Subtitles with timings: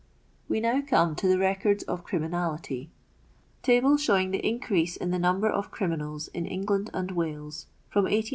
[0.49, 2.87] \Vc now come to the rccordi of criminalitv:—
[3.61, 8.29] TABLE SHOWING THE INC^REASE IN THE NUMBER OF CRIMINALS ENGLAND AND WALKS FROM 1805 1850.